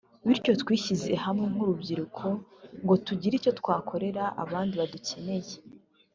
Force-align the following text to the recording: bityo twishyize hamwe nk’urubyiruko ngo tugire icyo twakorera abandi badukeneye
bityo 0.27 0.51
twishyize 0.61 1.11
hamwe 1.25 1.45
nk’urubyiruko 1.51 2.25
ngo 2.83 2.93
tugire 3.05 3.33
icyo 3.39 3.51
twakorera 3.59 4.23
abandi 4.43 4.73
badukeneye 4.81 5.55